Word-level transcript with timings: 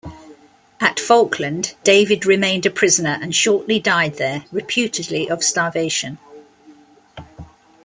At 0.79 0.99
Falkland 0.99 1.75
David 1.83 2.25
remained 2.25 2.65
a 2.65 2.71
prisoner 2.71 3.19
and 3.21 3.35
shortly 3.35 3.77
died 3.79 4.15
there, 4.15 4.45
reputedly 4.51 5.29
of 5.29 5.43
starvation. 5.43 6.17